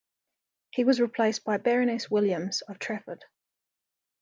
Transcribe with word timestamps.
He 0.71 0.83
was 0.83 0.99
replaced 0.99 1.43
by 1.43 1.57
Baroness 1.57 2.09
Williams 2.09 2.61
of 2.63 2.79
Trafford. 2.79 3.23